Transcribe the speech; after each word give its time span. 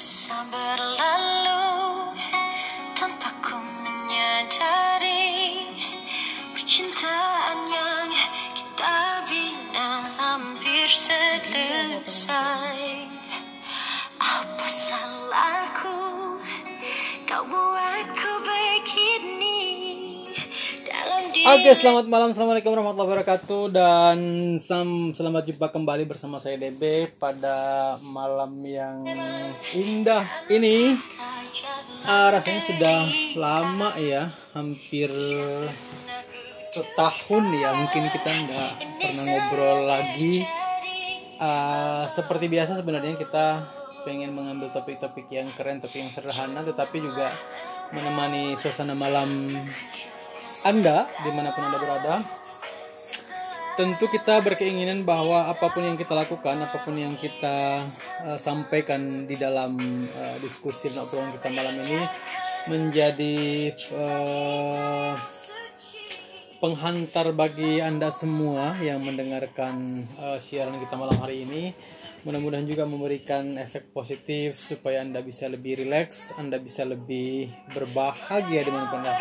Masa 0.00 0.48
berlalu 0.48 1.19
Oke, 21.50 21.74
selamat 21.74 22.06
malam. 22.06 22.30
Assalamualaikum 22.30 22.70
warahmatullahi 22.70 23.10
wabarakatuh 23.10 23.62
dan 23.74 24.18
sam 24.62 25.10
selamat 25.10 25.50
jumpa 25.50 25.74
kembali 25.74 26.06
bersama 26.06 26.38
saya 26.38 26.54
DB 26.54 27.10
pada 27.18 27.98
malam 28.06 28.54
yang 28.62 29.02
indah 29.74 30.22
ini. 30.46 30.94
Ah, 32.06 32.30
rasanya 32.30 32.62
sudah 32.62 33.02
lama 33.34 33.98
ya, 33.98 34.30
hampir 34.54 35.10
setahun 36.62 37.44
ya. 37.50 37.74
Mungkin 37.74 38.02
kita 38.14 38.30
nggak 38.30 38.72
pernah 39.02 39.24
ngobrol 39.34 39.78
lagi. 39.90 40.46
Ah, 41.42 42.06
seperti 42.06 42.46
biasa 42.46 42.78
sebenarnya 42.78 43.18
kita 43.18 43.58
pengen 44.06 44.38
mengambil 44.38 44.70
topik-topik 44.70 45.26
yang 45.34 45.50
keren, 45.58 45.82
topik 45.82 45.98
yang 45.98 46.14
sederhana, 46.14 46.62
tetapi 46.62 47.02
juga 47.02 47.34
menemani 47.90 48.54
suasana 48.54 48.94
malam 48.94 49.50
anda, 50.66 51.06
di 51.22 51.30
mana 51.32 51.54
pun 51.54 51.62
Anda 51.64 51.78
berada, 51.78 52.14
tentu 53.80 54.12
kita 54.12 54.44
berkeinginan 54.44 55.08
bahwa 55.08 55.48
apa 55.48 55.72
pun 55.72 55.86
yang 55.86 55.96
kita 55.96 56.12
lakukan, 56.12 56.58
apa 56.60 56.84
pun 56.84 56.92
yang 56.98 57.16
kita 57.16 57.80
uh, 58.26 58.36
sampaikan 58.36 59.24
di 59.24 59.40
dalam 59.40 59.78
uh, 60.10 60.36
diskusi 60.42 60.92
dan 60.92 61.06
kita 61.32 61.48
malam 61.48 61.80
ini 61.80 62.04
menjadi 62.68 63.72
uh, 63.96 65.16
penghantar 66.60 67.32
bagi 67.32 67.80
Anda 67.80 68.12
semua 68.12 68.76
yang 68.84 69.00
mendengarkan 69.00 70.04
uh, 70.20 70.36
siaran 70.36 70.76
kita 70.76 70.92
malam 70.92 71.16
hari 71.16 71.48
ini. 71.48 71.72
Mudah-mudahan 72.20 72.68
juga 72.68 72.84
memberikan 72.84 73.56
efek 73.56 73.96
positif 73.96 74.60
supaya 74.60 75.00
Anda 75.00 75.24
bisa 75.24 75.48
lebih 75.48 75.80
rileks, 75.80 76.36
Anda 76.36 76.60
bisa 76.60 76.84
lebih 76.84 77.48
berbahagia 77.72 78.60
Anda 78.68 78.86
tengah. 78.92 79.16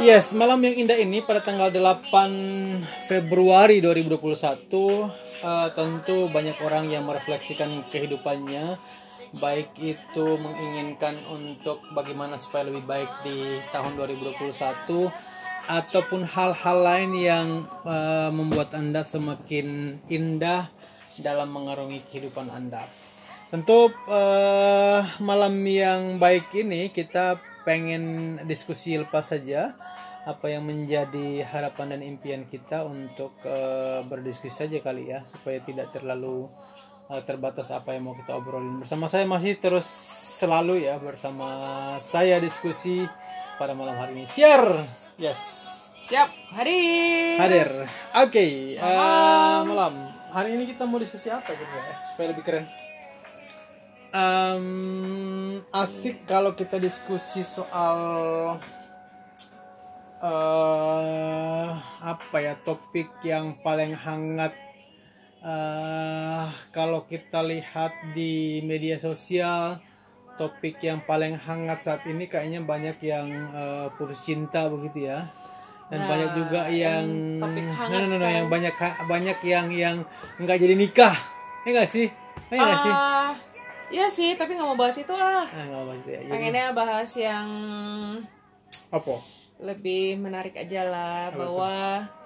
Yes, 0.00 0.32
malam 0.32 0.64
yang 0.64 0.88
indah 0.88 0.96
ini 0.96 1.20
pada 1.20 1.44
tanggal 1.44 1.68
8 1.68 2.08
Februari 3.04 3.84
2021 3.84 5.23
uh, 5.42 5.68
tentu 5.74 6.30
banyak 6.30 6.54
orang 6.62 6.92
yang 6.92 7.08
merefleksikan 7.08 7.88
kehidupannya 7.90 8.78
baik 9.40 9.74
itu 9.82 10.26
menginginkan 10.38 11.18
untuk 11.26 11.82
bagaimana 11.90 12.38
supaya 12.38 12.70
lebih 12.70 12.86
baik 12.86 13.10
di 13.26 13.58
tahun 13.74 13.98
2021 13.98 14.54
ataupun 15.64 16.28
hal-hal 16.28 16.78
lain 16.84 17.10
yang 17.16 17.48
uh, 17.82 18.30
membuat 18.30 18.76
Anda 18.76 19.02
semakin 19.02 19.98
indah 20.06 20.68
dalam 21.18 21.50
mengarungi 21.50 22.04
kehidupan 22.04 22.52
Anda. 22.52 22.84
Tentu 23.48 23.90
uh, 24.10 25.00
malam 25.22 25.54
yang 25.62 26.18
baik 26.18 26.52
ini 26.58 26.90
kita 26.90 27.38
pengen 27.64 28.36
diskusi 28.44 28.98
lepas 29.00 29.24
saja 29.24 29.72
apa 30.24 30.48
yang 30.48 30.64
menjadi 30.64 31.44
harapan 31.44 31.96
dan 31.96 32.00
impian 32.00 32.48
kita 32.48 32.88
untuk 32.88 33.36
uh, 33.44 34.00
berdiskusi 34.08 34.64
saja 34.64 34.80
kali 34.80 35.12
ya 35.12 35.20
supaya 35.28 35.60
tidak 35.60 35.92
terlalu 35.92 36.48
uh, 37.12 37.22
terbatas 37.28 37.68
apa 37.68 37.92
yang 37.92 38.08
mau 38.08 38.16
kita 38.16 38.32
obrolin. 38.32 38.80
Bersama 38.80 39.04
saya 39.04 39.28
masih 39.28 39.60
terus 39.60 39.84
selalu 40.40 40.88
ya 40.88 40.96
bersama 40.96 41.48
saya 42.00 42.40
diskusi 42.40 43.04
pada 43.60 43.76
malam 43.76 44.00
hari 44.00 44.16
ini. 44.16 44.24
Siar! 44.24 44.88
Yes. 45.20 45.40
Siap, 46.04 46.28
hadir. 46.56 47.40
hadir. 47.40 47.70
Oke 48.20 48.28
okay, 48.28 48.50
uh, 48.76 49.64
malam. 49.64 50.12
hari 50.36 50.52
ini 50.52 50.68
kita 50.68 50.84
mau 50.84 51.00
diskusi 51.00 51.32
apa 51.32 51.48
gitu 51.48 51.64
ya 51.64 51.94
supaya 52.12 52.26
lebih 52.34 52.44
keren? 52.44 52.66
Um, 54.14 55.64
asik 55.72 56.28
kalau 56.28 56.52
kita 56.52 56.76
diskusi 56.76 57.40
soal 57.40 57.96
uh, 60.24 61.68
apa 62.00 62.36
ya 62.40 62.54
topik 62.64 63.20
yang 63.20 63.60
paling 63.60 63.92
hangat 63.92 64.56
uh, 65.44 66.48
kalau 66.72 67.04
kita 67.04 67.44
lihat 67.44 67.92
di 68.16 68.64
media 68.64 68.96
sosial 68.96 69.76
topik 70.34 70.80
yang 70.82 71.04
paling 71.04 71.36
hangat 71.36 71.84
saat 71.84 72.02
ini 72.08 72.26
kayaknya 72.26 72.64
banyak 72.64 72.96
yang 73.04 73.28
uh, 73.52 73.86
putus 73.94 74.24
cinta 74.24 74.66
begitu 74.72 75.12
ya 75.12 75.28
dan 75.92 76.00
Nah, 76.00 76.08
banyak 76.08 76.30
juga 76.32 76.60
yang, 76.72 77.04
yang 77.04 77.44
topik 77.44 77.66
hangat 77.68 78.00
no, 78.08 78.16
no, 78.16 78.26
yang 78.26 78.48
banyak 78.48 78.74
banyak 79.04 79.38
yang 79.44 79.66
yang 79.68 79.96
nggak 80.40 80.56
jadi 80.56 80.74
nikah 80.74 81.14
ya 81.68 81.70
nggak 81.76 81.90
sih 81.92 82.08
ya 82.48 82.56
nggak 82.56 82.80
sih 82.80 82.94
Ah, 82.94 83.30
Iya 83.94 84.08
sih, 84.10 84.34
tapi 84.34 84.56
nggak 84.58 84.64
mau 84.64 84.80
bahas 84.80 84.96
itu 84.96 85.12
ah. 85.14 85.44
Ah, 85.44 85.64
nggak 85.70 85.82
bahas 85.86 86.00
itu 86.02 86.10
ya. 86.10 86.20
Pengennya 86.26 86.66
bahas 86.74 87.10
yang 87.14 87.46
apa? 88.90 89.14
Lebih 89.56 90.18
menarik 90.18 90.54
aja 90.54 90.82
lah, 90.84 91.20
Apa 91.28 91.38
bahwa 91.38 91.74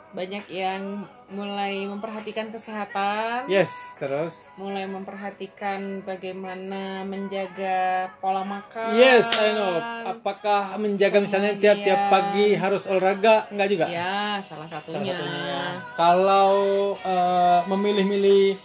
banyak 0.08 0.48
yang 0.48 1.04
mulai 1.28 1.84
memperhatikan 1.84 2.48
kesehatan, 2.48 3.44
Yes, 3.46 3.92
terus. 3.94 4.48
mulai 4.56 4.88
memperhatikan 4.88 6.00
bagaimana 6.00 7.04
menjaga 7.04 8.08
pola 8.16 8.40
makan. 8.40 8.96
Yes, 8.96 9.28
I 9.36 9.52
know. 9.52 9.76
Apakah 10.08 10.80
menjaga 10.80 11.20
misalnya 11.20 11.52
tiap-tiap 11.54 12.08
Kemudian- 12.08 12.32
pagi 12.32 12.48
harus 12.56 12.88
olahraga? 12.88 13.44
Enggak 13.52 13.68
juga. 13.68 13.86
Ya, 13.86 14.40
salah 14.40 14.64
Salah 14.64 14.80
satunya. 14.80 15.12
satunya 15.12 15.42
ya. 15.44 15.64
Kalau 15.94 16.52
eh, 16.96 17.60
memilih-milih 17.68 18.56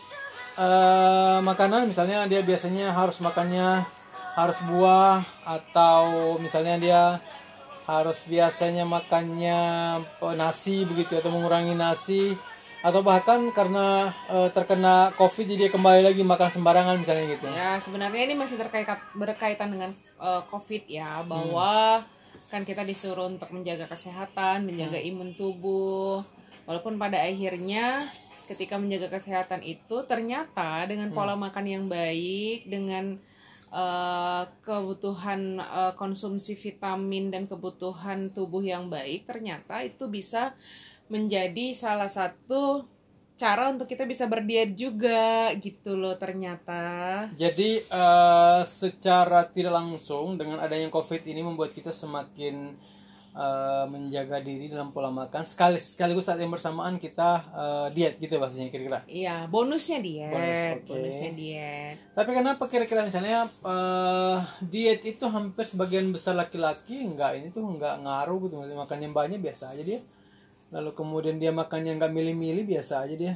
eh, 0.56 1.40
makanan, 1.44 1.84
misalnya 1.84 2.24
dia 2.26 2.40
biasanya 2.40 2.96
harus 2.96 3.20
makannya 3.20 3.84
harus 4.34 4.58
buah 4.66 5.22
atau 5.46 6.02
misalnya 6.40 6.80
dia 6.80 7.02
harus 7.84 8.24
biasanya 8.24 8.88
makannya 8.88 9.60
eh, 10.04 10.36
nasi 10.40 10.88
begitu 10.88 11.20
atau 11.20 11.32
mengurangi 11.32 11.76
nasi 11.76 12.36
atau 12.84 13.00
bahkan 13.00 13.40
karena 13.56 14.12
eh, 14.28 14.50
terkena 14.52 15.16
covid 15.16 15.48
jadi 15.48 15.68
dia 15.68 15.70
kembali 15.72 16.04
lagi 16.04 16.20
makan 16.20 16.50
sembarangan 16.52 17.00
misalnya 17.00 17.26
gitu. 17.32 17.48
Ya, 17.48 17.80
sebenarnya 17.80 18.28
ini 18.28 18.36
masih 18.36 18.60
terkait 18.60 18.88
berkaitan 19.16 19.72
dengan 19.72 19.96
eh, 20.20 20.42
COVID 20.52 20.84
ya, 20.92 21.24
bahwa 21.24 22.04
kan 22.52 22.68
kita 22.68 22.84
disuruh 22.84 23.32
untuk 23.32 23.50
menjaga 23.50 23.88
kesehatan, 23.88 24.68
menjaga 24.68 25.00
imun 25.00 25.34
tubuh. 25.34 26.22
Walaupun 26.70 27.00
pada 27.00 27.24
akhirnya 27.24 28.08
ketika 28.52 28.76
menjaga 28.76 29.10
kesehatan 29.16 29.64
itu 29.64 30.04
ternyata 30.04 30.84
dengan 30.84 31.10
pola 31.16 31.34
makan 31.40 31.66
yang 31.66 31.86
baik, 31.88 32.68
dengan 32.68 33.18
eh, 33.74 34.44
kebutuhan 34.62 35.58
eh, 35.58 35.94
konsumsi 35.98 36.54
vitamin 36.54 37.34
dan 37.34 37.50
kebutuhan 37.50 38.30
tubuh 38.30 38.62
yang 38.62 38.88
baik, 38.88 39.26
ternyata 39.26 39.82
itu 39.82 40.06
bisa 40.06 40.54
menjadi 41.10 41.74
salah 41.74 42.08
satu 42.08 42.86
cara 43.34 43.74
untuk 43.74 43.90
kita 43.90 44.06
bisa 44.06 44.30
berdiet 44.30 44.78
juga 44.78 45.52
gitu 45.58 45.98
loh 45.98 46.16
ternyata. 46.16 47.28
Jadi 47.34 47.82
eh, 47.82 48.62
secara 48.64 49.50
tidak 49.50 49.74
langsung 49.74 50.38
dengan 50.38 50.62
adanya 50.62 50.88
COVID 50.94 51.26
ini 51.26 51.42
membuat 51.42 51.74
kita 51.74 51.90
semakin 51.90 52.78
eh, 53.34 53.86
menjaga 53.90 54.40
diri 54.40 54.70
dalam 54.70 54.94
pola 54.94 55.10
makan. 55.10 55.44
Sekali 55.44 55.82
sekaligus 55.82 56.30
saat 56.30 56.40
yang 56.40 56.54
bersamaan 56.54 57.02
kita 57.02 57.44
eh, 57.52 57.88
diet 57.98 58.16
gitu 58.22 58.38
bahasanya 58.38 58.70
kira-kira. 58.70 59.02
Iya, 59.10 59.50
bonusnya 59.50 60.00
diet. 60.00 60.32
Bonus, 60.32 60.62
oke. 60.78 60.92
Bonusnya 60.94 61.32
diet. 61.34 61.98
Tapi 62.14 62.32
kenapa 62.32 62.64
kira-kira 62.70 63.02
misalnya 63.04 63.46
eh, 63.46 64.38
diet 64.64 65.02
itu 65.04 65.26
hampir 65.28 65.66
sebagian 65.66 66.10
besar 66.14 66.38
laki-laki 66.38 67.04
enggak 67.04 67.42
ini 67.42 67.50
tuh 67.50 67.66
enggak 67.66 68.00
ngaruh 68.02 68.40
gitu 68.48 68.56
makannya 68.78 69.10
banyak 69.12 69.40
biasa 69.42 69.74
aja 69.74 69.84
dia. 69.84 70.00
Lalu 70.74 70.94
kemudian 70.98 71.38
dia 71.38 71.54
makannya 71.54 71.98
nggak 72.02 72.14
milih-milih 72.14 72.66
biasa 72.66 73.06
aja 73.06 73.16
dia. 73.18 73.36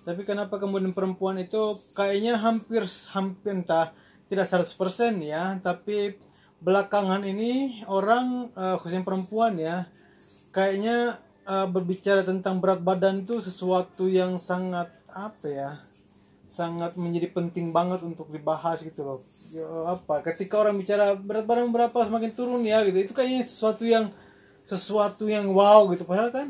Tapi 0.00 0.24
kenapa 0.24 0.56
kemudian 0.56 0.96
perempuan 0.96 1.36
itu 1.36 1.76
kayaknya 1.92 2.40
hampir 2.40 2.88
hampir 3.12 3.52
entah 3.52 3.92
tidak 4.32 4.46
100% 4.46 5.20
ya, 5.20 5.58
tapi 5.60 6.14
belakangan 6.60 7.24
ini 7.24 7.84
orang 7.88 8.52
eh, 8.52 8.76
khususnya 8.80 9.04
perempuan 9.04 9.56
ya 9.56 9.88
kayaknya 10.52 11.16
eh, 11.48 11.66
berbicara 11.68 12.24
tentang 12.24 12.60
berat 12.60 12.80
badan 12.84 13.24
itu 13.24 13.40
sesuatu 13.40 14.06
yang 14.06 14.36
sangat 14.36 14.92
apa 15.10 15.48
ya? 15.48 15.72
sangat 16.50 16.98
menjadi 16.98 17.30
penting 17.30 17.70
banget 17.70 18.02
untuk 18.02 18.26
dibahas 18.26 18.82
gitu 18.82 19.06
loh. 19.06 19.22
Ya, 19.54 19.62
apa 19.86 20.18
ketika 20.26 20.58
orang 20.58 20.82
bicara 20.82 21.14
berat 21.14 21.46
badan 21.46 21.70
berapa 21.70 21.94
semakin 21.94 22.34
turun 22.34 22.66
ya 22.66 22.82
gitu. 22.82 22.98
Itu 23.06 23.14
kayaknya 23.14 23.46
sesuatu 23.46 23.86
yang 23.86 24.10
sesuatu 24.66 25.30
yang 25.30 25.46
wow 25.50 25.86
gitu 25.94 26.02
padahal 26.06 26.30
kan 26.34 26.48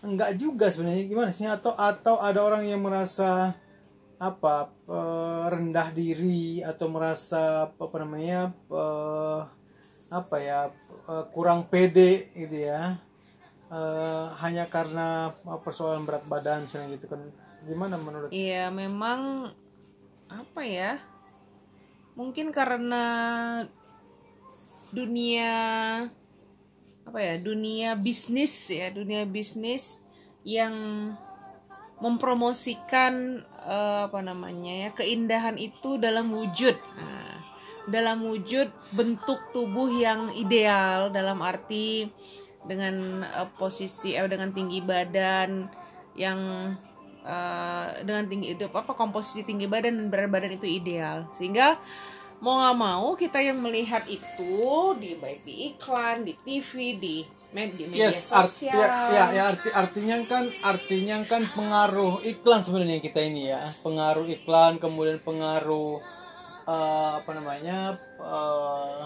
enggak 0.00 0.36
juga 0.40 0.72
sebenarnya 0.72 1.04
gimana 1.04 1.30
sih 1.32 1.44
atau 1.44 1.76
atau 1.76 2.16
ada 2.20 2.40
orang 2.40 2.64
yang 2.64 2.80
merasa 2.80 3.52
apa 4.20 4.68
rendah 5.48 5.88
diri 5.96 6.60
atau 6.60 6.92
merasa 6.92 7.72
apa 7.72 7.96
namanya 7.96 8.52
eh, 8.52 9.40
apa 10.12 10.36
ya 10.36 10.68
eh, 11.08 11.24
kurang 11.32 11.64
pede 11.72 12.28
gitu 12.36 12.68
ya 12.68 13.00
Eh, 13.70 14.26
hanya 14.42 14.66
karena 14.66 15.30
persoalan 15.62 16.02
berat 16.02 16.26
badan 16.26 16.66
misalnya 16.66 16.90
gitu 16.98 17.06
kan 17.06 17.22
gimana 17.62 17.94
menurut 18.02 18.34
Iya, 18.34 18.66
memang 18.66 19.54
apa 20.26 20.66
ya? 20.66 20.98
Mungkin 22.18 22.50
karena 22.50 23.04
dunia 24.90 25.54
apa 27.06 27.18
ya? 27.22 27.38
Dunia 27.38 27.94
bisnis 27.94 28.74
ya, 28.74 28.90
dunia 28.90 29.22
bisnis 29.22 30.02
yang 30.42 30.74
mempromosikan 32.00 33.44
eh, 33.64 34.00
apa 34.08 34.20
namanya 34.24 34.88
ya 34.88 34.90
keindahan 34.96 35.60
itu 35.60 36.00
dalam 36.00 36.32
wujud. 36.32 36.76
Nah, 36.96 37.36
dalam 37.88 38.24
wujud 38.24 38.68
bentuk 38.92 39.40
tubuh 39.52 39.88
yang 39.88 40.32
ideal 40.32 41.08
dalam 41.12 41.40
arti 41.44 42.08
dengan 42.64 43.24
eh, 43.24 43.48
posisi 43.56 44.16
eh, 44.16 44.28
dengan 44.28 44.52
tinggi 44.52 44.80
badan 44.84 45.68
yang 46.16 46.72
eh, 47.24 47.86
dengan 48.04 48.24
tinggi 48.28 48.56
itu 48.56 48.68
apa 48.68 48.92
komposisi 48.92 49.44
tinggi 49.44 49.68
badan 49.68 49.96
dan 49.96 50.06
berat 50.08 50.28
badan 50.28 50.52
itu 50.56 50.68
ideal. 50.68 51.28
Sehingga 51.32 51.80
mau 52.40 52.60
nggak 52.60 52.76
mau 52.80 53.08
kita 53.16 53.44
yang 53.44 53.60
melihat 53.60 54.04
itu 54.08 54.96
di 54.96 55.16
baik 55.20 55.44
di 55.44 55.54
iklan 55.72 56.24
di 56.24 56.32
TV 56.40 56.96
di 56.96 57.16
med- 57.50 57.74
di 57.74 57.84
media 57.84 58.08
Yes, 58.08 58.30
art, 58.30 58.46
sosial 58.46 58.78
ya, 58.78 58.88
ya, 59.10 59.24
ya, 59.30 59.42
arti, 59.50 59.68
artinya 59.72 60.16
kan 60.24 60.44
artinya 60.62 61.16
kan 61.24 61.42
pengaruh 61.50 62.22
iklan 62.22 62.62
sebenarnya 62.62 62.98
kita 62.98 63.20
ini 63.20 63.50
ya, 63.50 63.62
pengaruh 63.82 64.26
iklan, 64.26 64.78
kemudian 64.78 65.18
pengaruh 65.20 65.98
eh, 66.62 67.10
apa 67.18 67.30
namanya, 67.34 67.78
eh, 68.16 69.00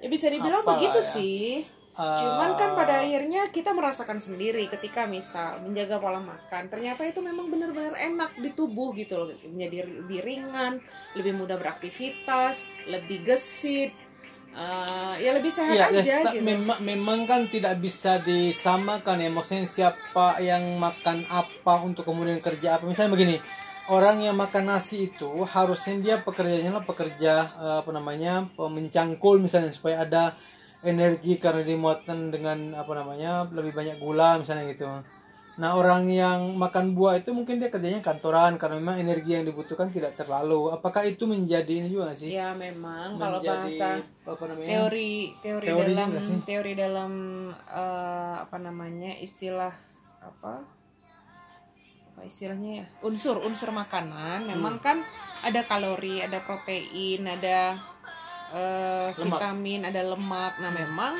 Ya 0.00 0.08
bisa 0.08 0.32
dibilang 0.32 0.64
begitu 0.64 0.96
ya. 0.96 1.12
sih. 1.12 1.44
Eh, 1.90 2.16
Cuman 2.16 2.56
kan 2.56 2.72
pada 2.72 3.04
akhirnya 3.04 3.52
kita 3.52 3.76
merasakan 3.76 4.16
sendiri 4.16 4.64
ketika 4.66 5.04
misal 5.04 5.60
menjaga 5.60 6.00
pola 6.00 6.16
makan, 6.16 6.72
ternyata 6.72 7.04
itu 7.04 7.20
memang 7.20 7.52
benar-benar 7.52 7.92
enak 7.92 8.40
di 8.40 8.48
tubuh 8.50 8.96
gitu 8.96 9.20
loh, 9.20 9.28
menjadi 9.44 9.84
lebih 9.84 10.24
ringan, 10.24 10.80
lebih 11.12 11.36
mudah 11.36 11.60
beraktivitas, 11.60 12.64
lebih 12.88 13.20
gesit, 13.26 13.92
eh, 14.54 15.14
ya 15.22 15.30
lebih 15.36 15.52
sehat 15.52 15.74
ya, 15.74 15.86
aja 15.90 16.02
sta- 16.02 16.34
gitu. 16.34 16.42
memang 16.42 16.78
memang 16.82 17.20
kan 17.24 17.46
tidak 17.46 17.78
bisa 17.78 18.18
disamakan 18.22 19.22
ya. 19.22 19.30
Maksudnya 19.30 19.66
siapa 19.66 20.38
yang 20.42 20.78
makan 20.78 21.26
apa 21.30 21.74
untuk 21.82 22.06
kemudian 22.06 22.42
kerja 22.42 22.78
apa. 22.78 22.84
Misalnya 22.86 23.14
begini 23.14 23.36
orang 23.90 24.22
yang 24.22 24.38
makan 24.38 24.70
nasi 24.70 25.10
itu 25.10 25.28
harusnya 25.46 25.94
dia 25.98 26.16
pekerjaannya 26.22 26.72
lah 26.78 26.84
pekerja 26.86 27.34
eh, 27.58 27.76
apa 27.82 27.90
namanya 27.90 28.46
mencangkul 28.54 29.42
misalnya 29.42 29.74
supaya 29.74 30.06
ada 30.06 30.34
energi 30.80 31.36
karena 31.36 31.60
dimuatan 31.60 32.32
dengan 32.32 32.72
apa 32.72 32.92
namanya 32.96 33.44
lebih 33.52 33.76
banyak 33.76 34.00
gula 34.00 34.40
misalnya 34.40 34.72
gitu 34.72 34.88
nah 35.60 35.76
orang 35.76 36.08
yang 36.08 36.56
makan 36.56 36.96
buah 36.96 37.20
itu 37.20 37.36
mungkin 37.36 37.60
dia 37.60 37.68
kerjanya 37.68 38.00
kantoran 38.00 38.56
karena 38.56 38.80
memang 38.80 38.96
energi 38.96 39.36
yang 39.36 39.44
dibutuhkan 39.44 39.92
tidak 39.92 40.16
terlalu. 40.16 40.72
Apakah 40.72 41.04
itu 41.04 41.28
menjadi 41.28 41.68
ini 41.68 41.92
juga 41.92 42.16
sih? 42.16 42.32
Ya 42.32 42.56
memang. 42.56 43.20
Kalau 43.20 43.44
menjadi 43.44 43.68
bahasa 43.68 43.88
apa 44.24 44.44
namanya? 44.48 44.68
teori 44.72 45.12
teori, 45.38 45.66
Teori 45.68 45.92
dalam 45.92 46.10
teori 46.42 46.72
dalam 46.72 47.12
eh, 47.52 48.34
apa 48.40 48.56
namanya 48.56 49.12
istilah 49.20 49.74
apa? 50.18 50.64
Apa 52.08 52.20
istilahnya 52.24 52.80
ya? 52.80 52.86
Unsur 53.04 53.44
unsur 53.44 53.68
makanan. 53.68 54.48
Memang 54.48 54.80
Hmm. 54.80 54.84
kan 54.84 54.98
ada 55.44 55.60
kalori 55.64 56.24
ada 56.24 56.40
protein 56.40 57.28
ada 57.28 57.76
Lemak. 58.50 59.38
vitamin 59.38 59.80
ada 59.84 60.00
lemak. 60.02 60.56
Nah 60.56 60.72
memang 60.72 61.14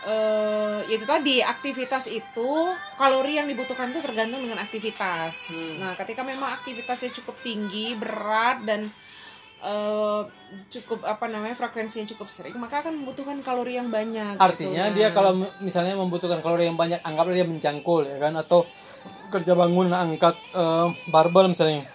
eh 0.00 0.78
itu 0.88 1.02
tadi 1.02 1.40
aktivitas 1.40 2.06
itu 2.06 2.50
kalori 2.94 3.34
yang 3.34 3.46
dibutuhkan 3.46 3.88
itu 3.88 3.98
tergantung 3.98 4.40
dengan 4.40 4.58
aktivitas 4.58 5.34
Hmm. 5.48 5.74
nah 5.80 5.92
ketika 5.94 6.22
memang 6.22 6.54
aktivitasnya 6.54 7.10
cukup 7.12 7.34
tinggi 7.40 7.92
berat 7.92 8.62
dan 8.62 8.86
eh, 9.58 10.20
cukup 10.70 11.02
apa 11.02 11.26
namanya 11.26 11.56
frekuensinya 11.56 12.06
cukup 12.08 12.28
sering 12.28 12.54
maka 12.56 12.78
akan 12.80 12.94
membutuhkan 12.94 13.42
kalori 13.42 13.74
yang 13.74 13.90
banyak 13.90 14.32
gitu. 14.32 14.44
Artinya 14.44 14.86
Nah, 14.86 14.94
dia 14.94 15.08
kalau 15.10 15.34
m- 15.36 15.50
misalnya 15.58 15.94
membutuhkan 15.94 16.38
kalori 16.38 16.64
yang 16.64 16.76
banyak, 16.76 17.02
anggaplah 17.02 17.34
dia 17.34 17.42
mencangkul 17.42 18.06
ya 18.06 18.18
kan 18.18 18.34
atau 18.34 18.62
kerja 19.28 19.52
bangun 19.52 19.90
angkat 19.90 20.38
eh, 20.54 20.86
barbel 21.08 21.50
misalnya. 21.50 21.90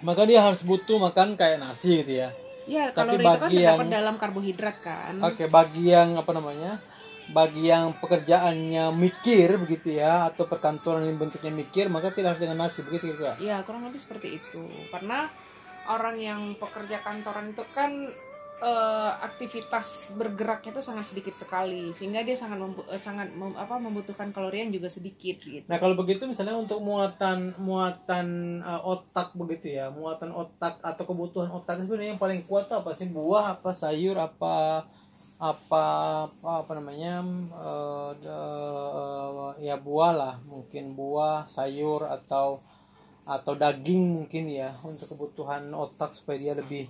Maka 0.00 0.24
dia 0.24 0.42
harus 0.42 0.60
butuh 0.60 0.98
makan 0.98 1.36
kayak 1.36 1.62
nasi 1.62 2.02
gitu 2.02 2.18
ya. 2.18 2.34
ya 2.66 2.88
tapi 2.88 3.14
kalori 3.14 3.22
itu 3.22 3.28
kan 3.28 3.38
bagi 3.40 3.56
terdapat 3.56 3.78
yang- 3.80 3.92
dalam 3.92 4.14
karbohidrat 4.16 4.76
kan 4.80 5.14
Oke, 5.22 5.44
bagi 5.46 5.84
yang 5.88 6.14
apa 6.16 6.30
namanya? 6.32 6.72
Bagi 7.30 7.70
yang 7.70 7.94
pekerjaannya 8.02 8.90
mikir 8.94 9.54
begitu 9.62 9.94
ya 9.96 10.26
atau 10.30 10.50
perkantoran 10.50 11.06
yang 11.06 11.16
bentuknya 11.16 11.54
mikir, 11.54 11.86
maka 11.86 12.10
tidak 12.10 12.34
harus 12.34 12.42
dengan 12.42 12.66
nasi 12.66 12.82
begitu 12.82 13.14
gitu 13.14 13.22
ya. 13.22 13.34
kurang 13.62 13.86
lebih 13.86 14.02
seperti 14.02 14.42
itu 14.42 14.62
karena 14.90 15.30
orang 15.90 16.16
yang 16.20 16.40
pekerja 16.58 17.00
kantoran 17.02 17.50
itu 17.50 17.64
kan 17.74 18.10
eh, 18.60 19.12
aktivitas 19.24 20.12
bergeraknya 20.14 20.76
itu 20.76 20.82
sangat 20.84 21.08
sedikit 21.08 21.32
sekali 21.32 21.90
sehingga 21.96 22.20
dia 22.20 22.36
sangat 22.36 22.60
membu- 22.60 22.86
eh, 22.92 23.00
sangat 23.00 23.32
mem- 23.32 23.56
apa 23.56 23.80
membutuhkan 23.80 24.30
kalori 24.30 24.68
yang 24.68 24.72
juga 24.72 24.92
sedikit 24.92 25.40
gitu 25.40 25.64
Nah 25.64 25.80
kalau 25.80 25.96
begitu 25.96 26.28
misalnya 26.28 26.54
untuk 26.60 26.84
muatan 26.84 27.56
muatan 27.56 28.60
uh, 28.60 28.84
otak 28.84 29.32
begitu 29.34 29.80
ya, 29.80 29.88
muatan 29.88 30.30
otak 30.36 30.78
atau 30.84 31.04
kebutuhan 31.08 31.48
otak 31.50 31.80
itu 31.80 31.88
sebenarnya 31.88 32.12
yang 32.16 32.22
paling 32.22 32.44
kuat 32.44 32.68
apa 32.68 32.92
sih? 32.92 33.08
Buah 33.08 33.58
apa 33.58 33.72
sayur 33.72 34.16
apa 34.20 34.84
apa 35.40 35.84
apa, 36.28 36.48
apa 36.60 36.72
namanya 36.76 37.24
uh, 37.56 38.12
de- 38.12 39.64
ya 39.64 39.80
buah 39.80 40.12
lah 40.12 40.34
mungkin 40.44 40.92
buah 40.92 41.48
sayur 41.48 42.04
atau 42.04 42.60
atau 43.24 43.52
daging 43.56 44.20
mungkin 44.20 44.52
ya 44.52 44.76
untuk 44.84 45.16
kebutuhan 45.16 45.72
otak 45.72 46.12
supaya 46.12 46.36
dia 46.36 46.52
lebih 46.52 46.84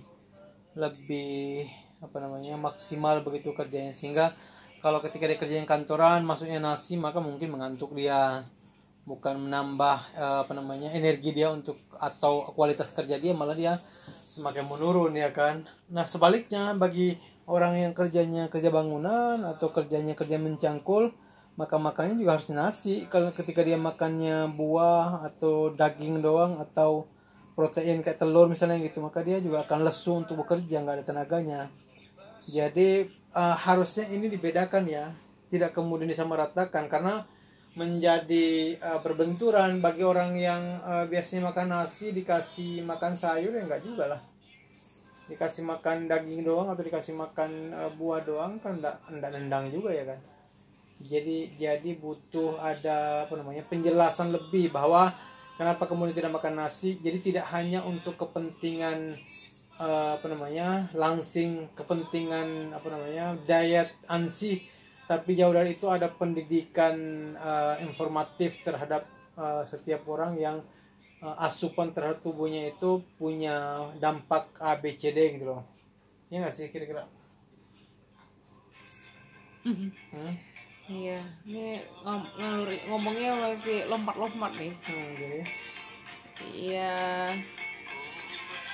lebih 0.75 1.71
apa 2.03 2.17
namanya 2.19 2.59
maksimal 2.59 3.23
begitu 3.23 3.55
kerjanya. 3.55 3.95
Sehingga 3.95 4.35
kalau 4.83 4.99
ketika 4.99 5.31
dia 5.31 5.39
kerja 5.39 5.55
yang 5.55 5.69
kantoran 5.69 6.27
masuknya 6.27 6.59
nasi 6.59 6.99
maka 6.99 7.23
mungkin 7.23 7.55
mengantuk 7.55 7.95
dia. 7.95 8.43
Bukan 9.01 9.49
menambah 9.49 10.13
eh, 10.13 10.39
apa 10.45 10.53
namanya 10.53 10.93
energi 10.93 11.33
dia 11.33 11.49
untuk 11.49 11.81
atau 11.97 12.53
kualitas 12.53 12.93
kerja 12.93 13.17
dia 13.17 13.33
malah 13.33 13.57
dia 13.57 13.73
semakin 14.29 14.69
menurun 14.69 15.17
ya 15.17 15.33
kan? 15.33 15.65
Nah 15.89 16.05
sebaliknya 16.05 16.77
bagi 16.77 17.17
orang 17.51 17.75
yang 17.75 17.91
kerjanya 17.91 18.47
kerja 18.47 18.71
bangunan 18.71 19.43
atau 19.43 19.75
kerjanya 19.75 20.15
kerja 20.15 20.39
mencangkul 20.39 21.11
maka 21.59 21.75
makannya 21.75 22.15
juga 22.15 22.39
harus 22.39 22.47
nasi. 22.55 23.03
Kalau 23.11 23.35
ketika 23.35 23.59
dia 23.59 23.75
makannya 23.75 24.47
buah 24.55 25.27
atau 25.27 25.75
daging 25.75 26.23
doang 26.23 26.63
atau 26.63 27.11
protein 27.51 27.99
kayak 27.99 28.23
telur 28.23 28.47
misalnya 28.47 28.79
gitu 28.79 29.03
maka 29.03 29.19
dia 29.19 29.43
juga 29.43 29.67
akan 29.67 29.83
lesu 29.83 30.23
untuk 30.23 30.39
bekerja 30.47 30.79
nggak 30.79 31.03
ada 31.03 31.05
tenaganya. 31.05 31.61
Jadi 32.47 33.05
eh, 33.11 33.55
harusnya 33.67 34.07
ini 34.07 34.31
dibedakan 34.31 34.87
ya 34.87 35.11
tidak 35.51 35.75
kemudian 35.75 36.07
disamaratakan. 36.07 36.87
Karena 36.87 37.19
menjadi 37.75 38.79
eh, 38.79 38.99
berbenturan 39.03 39.83
bagi 39.83 40.07
orang 40.07 40.39
yang 40.39 40.63
eh, 40.87 41.05
biasanya 41.11 41.51
makan 41.51 41.67
nasi 41.67 42.15
dikasih 42.15 42.87
makan 42.87 43.19
sayur 43.19 43.51
ya 43.51 43.67
enggak 43.67 43.83
juga 43.83 44.15
lah 44.15 44.30
dikasih 45.31 45.63
makan 45.63 46.11
daging 46.11 46.43
doang 46.43 46.67
atau 46.67 46.83
dikasih 46.83 47.15
makan 47.15 47.71
eh, 47.71 47.91
buah 47.95 48.21
doang 48.27 48.59
kan 48.59 48.75
enggak 48.75 48.99
enggak 49.07 49.31
nendang 49.39 49.65
juga 49.71 49.95
ya 49.95 50.03
kan? 50.03 50.19
Jadi 51.01 51.55
jadi 51.57 51.91
butuh 51.97 52.61
ada 52.61 53.25
apa 53.25 53.33
namanya 53.39 53.65
penjelasan 53.65 54.35
lebih 54.35 54.69
bahwa 54.69 55.09
kenapa 55.55 55.87
kemudian 55.89 56.13
tidak 56.13 56.35
makan 56.35 56.59
nasi? 56.59 56.99
Jadi 56.99 57.33
tidak 57.33 57.49
hanya 57.49 57.81
untuk 57.81 58.19
kepentingan 58.19 59.15
eh, 59.81 60.11
apa 60.19 60.27
namanya 60.29 60.91
langsing 60.93 61.71
kepentingan 61.73 62.75
apa 62.75 62.87
namanya 62.91 63.33
diet 63.47 63.89
ansi 64.05 64.61
tapi 65.09 65.35
jauh 65.35 65.51
dari 65.51 65.75
itu 65.75 65.89
ada 65.91 66.07
pendidikan 66.07 66.95
eh, 67.35 67.75
informatif 67.83 68.61
terhadap 68.61 69.03
eh, 69.35 69.63
setiap 69.65 70.05
orang 70.07 70.37
yang 70.37 70.61
asupan 71.21 71.93
terhadap 71.93 72.25
tubuhnya 72.25 72.73
itu 72.73 73.05
punya 73.21 73.85
dampak 74.01 74.49
A 74.57 74.73
B 74.77 74.97
C 74.97 75.13
D 75.13 75.37
gitu 75.37 75.53
loh. 75.53 75.61
Ya 76.33 76.41
nggak 76.41 76.53
sih 76.53 76.67
kira-kira? 76.73 77.05
Hmm? 79.61 79.93
iya 80.89 81.21
ini 81.45 81.77
ngom 82.01 82.25
ngomongnya 82.89 83.31
masih 83.37 83.85
lompat-lompat 83.85 84.51
nih. 84.57 84.73
Hmm, 84.89 85.09
jadi 85.13 85.41
Iya, 86.41 87.37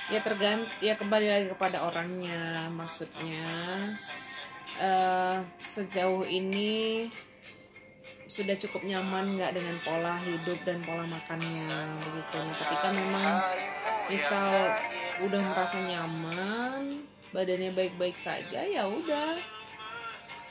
ya 0.08 0.20
tergant, 0.24 0.64
ya 0.80 0.96
kembali 0.96 1.28
lagi 1.28 1.46
kepada 1.52 1.84
orangnya. 1.84 2.72
Maksudnya. 2.72 3.84
Eh 4.80 5.36
sejauh 5.60 6.24
ini 6.24 7.12
sudah 8.28 8.54
cukup 8.60 8.84
nyaman 8.84 9.40
nggak 9.40 9.56
dengan 9.56 9.80
pola 9.80 10.20
hidup 10.20 10.60
dan 10.68 10.84
pola 10.84 11.08
makannya 11.08 11.88
begitu. 12.04 12.36
Nah, 12.36 12.54
ketika 12.60 12.88
memang 12.92 13.34
misal 14.12 14.48
udah 15.24 15.42
merasa 15.48 15.80
nyaman 15.80 17.08
badannya 17.32 17.72
baik-baik 17.72 18.20
saja 18.20 18.60
ya 18.68 18.84
udah. 18.84 19.40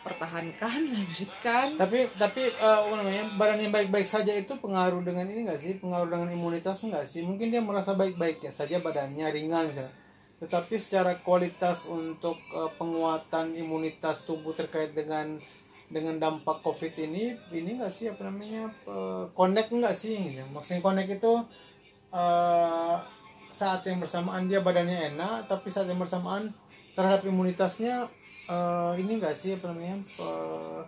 Pertahankan 0.01 0.87
lanjutkan. 0.97 1.77
Tapi 1.77 2.09
tapi 2.17 2.49
apa 2.57 2.95
namanya 2.97 3.29
badan 3.37 3.69
yang 3.69 3.73
baik-baik 3.73 4.09
saja 4.09 4.33
itu 4.33 4.57
pengaruh 4.57 5.05
dengan 5.05 5.29
ini 5.29 5.45
nggak 5.45 5.61
sih? 5.61 5.77
Pengaruh 5.77 6.09
dengan 6.09 6.33
imunitas 6.33 6.81
nggak 6.81 7.05
sih? 7.05 7.21
Mungkin 7.21 7.53
dia 7.53 7.61
merasa 7.61 7.93
baik-baiknya 7.93 8.49
saja 8.49 8.81
badannya 8.81 9.29
ringan 9.29 9.69
misalnya. 9.69 9.93
Tetapi 10.37 10.81
secara 10.81 11.21
kualitas 11.21 11.85
untuk 11.85 12.41
eh, 12.57 12.71
penguatan 12.81 13.53
imunitas 13.53 14.25
tubuh 14.25 14.57
terkait 14.57 14.97
dengan 14.97 15.37
dengan 15.87 16.19
dampak 16.19 16.59
covid 16.59 16.99
ini 16.99 17.31
ini 17.55 17.79
nggak 17.79 17.93
sih 17.93 18.11
apa 18.11 18.27
namanya 18.27 18.67
eh, 18.87 19.23
connect 19.31 19.71
nggak 19.71 19.95
sih? 19.95 20.35
Maksudnya 20.51 20.83
connect 20.83 21.11
itu 21.15 21.33
eh, 22.11 22.95
saat 23.47 23.81
yang 23.87 24.03
bersamaan 24.03 24.51
dia 24.51 24.59
badannya 24.59 25.15
enak 25.15 25.47
tapi 25.47 25.71
saat 25.71 25.87
yang 25.87 25.97
bersamaan 25.97 26.51
terhadap 26.91 27.23
imunitasnya 27.23 28.11
eh, 28.51 28.93
ini 28.99 29.19
enggak 29.19 29.39
sih 29.39 29.55
apa 29.55 29.71
namanya 29.71 29.95
eh, 30.03 30.81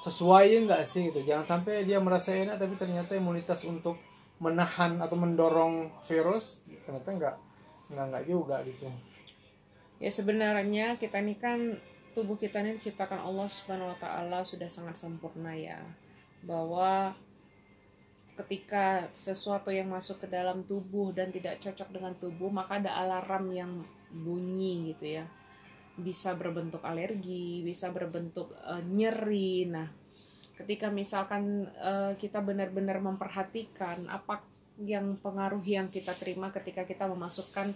sesuai 0.00 0.64
enggak 0.64 0.82
sih 0.88 1.12
gitu. 1.12 1.20
Jangan 1.28 1.44
sampai 1.58 1.84
dia 1.84 2.00
merasa 2.00 2.32
enak 2.32 2.56
tapi 2.56 2.74
ternyata 2.80 3.12
imunitas 3.18 3.68
untuk 3.68 4.00
menahan 4.38 5.02
atau 5.02 5.18
mendorong 5.18 5.90
virus 6.06 6.62
ternyata 6.86 7.10
enggak 7.10 7.36
enggak 7.92 8.04
enggak 8.08 8.24
juga 8.24 8.56
gitu. 8.64 8.88
Ya 9.98 10.08
sebenarnya 10.14 10.94
kita 10.96 11.18
ini 11.18 11.34
kan 11.34 11.74
tubuh 12.18 12.34
kita 12.34 12.58
ini 12.66 12.74
diciptakan 12.74 13.22
Allah 13.22 13.46
Subhanahu 13.46 13.94
wa 13.94 13.98
taala 14.02 14.42
sudah 14.42 14.66
sangat 14.66 14.98
sempurna 14.98 15.54
ya. 15.54 15.78
Bahwa 16.42 17.14
ketika 18.34 19.06
sesuatu 19.14 19.70
yang 19.70 19.86
masuk 19.86 20.26
ke 20.26 20.26
dalam 20.26 20.66
tubuh 20.66 21.14
dan 21.14 21.30
tidak 21.30 21.62
cocok 21.62 21.94
dengan 21.94 22.18
tubuh 22.18 22.50
maka 22.50 22.82
ada 22.82 22.98
alarm 22.98 23.54
yang 23.54 23.72
bunyi 24.10 24.90
gitu 24.90 25.22
ya. 25.22 25.24
Bisa 25.94 26.34
berbentuk 26.34 26.82
alergi 26.82 27.62
bisa 27.62 27.94
berbentuk 27.94 28.50
eh, 28.50 28.82
nyeri. 28.82 29.70
Nah 29.70 29.86
ketika 30.58 30.90
misalkan 30.90 31.70
eh, 31.70 32.18
kita 32.18 32.42
benar-benar 32.42 32.98
memperhatikan 32.98 34.10
apa 34.10 34.42
yang 34.82 35.14
pengaruh 35.22 35.62
yang 35.62 35.86
kita 35.86 36.14
terima 36.18 36.50
ketika 36.50 36.82
kita 36.82 37.06
memasukkan 37.06 37.70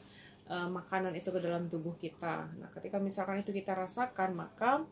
eh, 0.48 0.68
makanan 0.68 1.14
itu 1.14 1.28
ke 1.30 1.40
dalam 1.42 1.66
tubuh 1.66 1.94
kita. 1.98 2.48
Nah 2.58 2.68
ketika 2.74 2.98
misalkan 2.98 3.42
itu 3.42 3.50
kita 3.54 3.76
rasakan 3.76 4.34
maka 4.34 4.82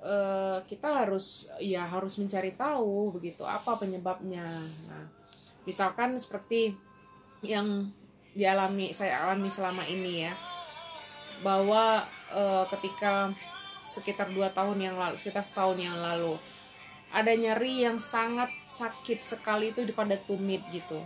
eh, 0.00 0.58
kita 0.68 1.04
harus 1.04 1.50
ya 1.60 1.84
harus 1.88 2.16
mencari 2.20 2.54
tahu 2.56 3.16
begitu 3.16 3.44
apa 3.44 3.76
penyebabnya. 3.76 4.46
Nah 4.88 5.04
misalkan 5.68 6.16
seperti 6.16 6.76
yang 7.42 7.90
dialami 8.32 8.94
saya 8.96 9.28
alami 9.28 9.52
selama 9.52 9.84
ini 9.88 10.28
ya. 10.30 10.34
Bahwa 11.42 12.06
eh, 12.32 12.64
ketika 12.70 13.34
sekitar 13.82 14.30
dua 14.30 14.48
tahun 14.54 14.78
yang 14.78 14.94
lalu 14.94 15.18
sekitar 15.18 15.42
setahun 15.42 15.74
yang 15.74 15.98
lalu 15.98 16.38
ada 17.12 17.34
nyeri 17.36 17.84
yang 17.84 18.00
sangat 18.00 18.48
sakit 18.64 19.20
sekali 19.20 19.74
itu 19.74 19.84
pada 19.92 20.16
tumit 20.16 20.64
gitu. 20.72 20.96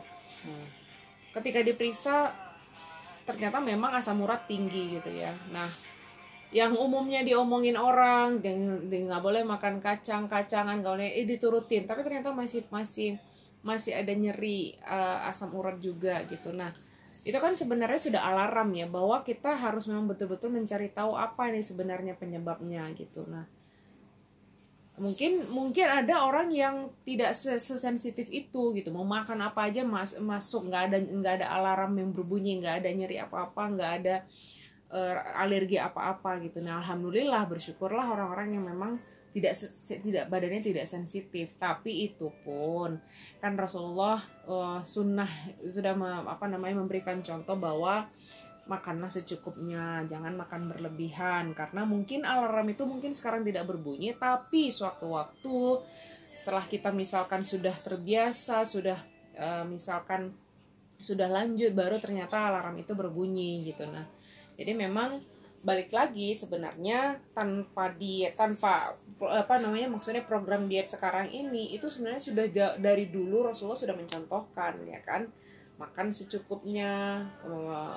Ketika 1.35 1.67
diperiksa 1.67 2.31
ternyata 3.27 3.59
memang 3.59 3.93
asam 3.99 4.23
urat 4.23 4.47
tinggi 4.47 4.97
gitu 4.97 5.11
ya. 5.11 5.35
Nah 5.51 5.67
yang 6.55 6.79
umumnya 6.79 7.27
diomongin 7.27 7.75
orang 7.75 8.39
nggak 8.39 9.21
boleh 9.21 9.43
makan 9.43 9.83
kacang 9.83 10.31
kacangan 10.31 10.79
nggak 10.79 10.95
boleh 10.95 11.11
eh 11.11 11.27
diturutin. 11.27 11.85
Tapi 11.91 12.07
ternyata 12.07 12.31
masih 12.31 12.63
masih 12.71 13.19
masih 13.67 13.99
ada 13.99 14.15
nyeri 14.15 14.79
eh, 14.79 15.19
asam 15.27 15.51
urat 15.53 15.83
juga 15.83 16.23
gitu. 16.31 16.55
Nah 16.55 16.71
itu 17.27 17.35
kan 17.43 17.59
sebenarnya 17.59 17.99
sudah 17.99 18.23
alarm 18.23 18.71
ya 18.79 18.87
bahwa 18.87 19.27
kita 19.27 19.59
harus 19.59 19.91
memang 19.91 20.07
betul-betul 20.07 20.55
mencari 20.55 20.95
tahu 20.95 21.19
apa 21.19 21.51
ini 21.51 21.59
sebenarnya 21.59 22.15
penyebabnya 22.15 22.87
gitu. 22.95 23.27
Nah 23.27 23.43
mungkin 24.97 25.45
mungkin 25.53 25.87
ada 25.87 26.25
orang 26.25 26.49
yang 26.49 26.89
tidak 27.05 27.37
se- 27.37 27.61
sesensitif 27.61 28.27
itu 28.33 28.73
gitu. 28.73 28.89
Mau 28.93 29.05
makan 29.05 29.45
apa 29.45 29.69
aja 29.69 29.85
mas 29.85 30.17
masuk. 30.17 30.69
Nggak 30.69 30.83
ada 30.93 30.99
nggak 31.01 31.35
ada 31.43 31.47
alarm 31.53 31.93
yang 32.01 32.11
berbunyi 32.17 32.61
nggak 32.65 32.85
ada 32.85 32.91
nyeri 32.93 33.17
apa-apa 33.21 33.63
nggak 33.77 33.93
ada 34.03 34.17
eh, 34.93 35.15
alergi 35.37 35.77
apa-apa 35.77 36.41
gitu. 36.45 36.65
Nah 36.65 36.81
alhamdulillah 36.81 37.45
bersyukurlah 37.45 38.07
orang-orang 38.09 38.57
yang 38.57 38.65
memang 38.65 38.97
tidak 39.37 39.53
tidak 40.01 40.33
badannya 40.33 40.65
tidak 40.65 40.87
sensitif. 40.89 41.53
Tapi 41.61 42.09
itu 42.09 42.33
pun 42.41 42.97
kan 43.37 43.53
Rasulullah 43.53 44.21
eh, 44.49 44.81
sunnah 44.81 45.29
sudah 45.61 45.93
me- 45.93 46.25
apa 46.25 46.49
namanya 46.49 46.81
memberikan 46.81 47.21
contoh 47.21 47.61
bahwa 47.61 48.09
makanlah 48.67 49.11
secukupnya, 49.11 50.03
jangan 50.11 50.35
makan 50.35 50.67
berlebihan 50.67 51.55
karena 51.55 51.87
mungkin 51.87 52.27
alarm 52.27 52.67
itu 52.71 52.83
mungkin 52.83 53.15
sekarang 53.15 53.47
tidak 53.47 53.67
berbunyi 53.67 54.15
tapi 54.19 54.75
sewaktu-waktu 54.75 55.59
setelah 56.37 56.67
kita 56.67 56.91
misalkan 56.91 57.47
sudah 57.47 57.73
terbiasa, 57.73 58.67
sudah 58.67 58.99
eh, 59.39 59.65
misalkan 59.65 60.35
sudah 60.99 61.29
lanjut 61.31 61.73
baru 61.73 62.03
ternyata 62.03 62.51
alarm 62.51 62.77
itu 62.83 62.93
berbunyi 62.93 63.71
gitu. 63.71 63.87
Nah, 63.87 64.05
jadi 64.59 64.73
memang 64.75 65.23
balik 65.67 65.91
lagi 65.91 66.31
sebenarnya 66.31 67.19
tanpa 67.35 67.91
diet 67.91 68.39
tanpa 68.39 68.95
apa 69.19 69.55
namanya 69.59 69.91
maksudnya 69.91 70.23
program 70.23 70.71
diet 70.71 70.87
sekarang 70.87 71.27
ini 71.27 71.75
itu 71.75 71.91
sebenarnya 71.91 72.23
sudah 72.23 72.47
dari 72.79 73.11
dulu 73.11 73.51
Rasulullah 73.51 73.75
sudah 73.75 73.99
mencontohkan 73.99 74.79
ya 74.87 75.03
kan 75.03 75.27
makan 75.77 76.09
secukupnya 76.09 77.21